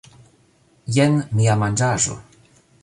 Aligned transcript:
Jen 0.95 1.21
mia 1.41 1.59
manĝaĵo 1.65 2.21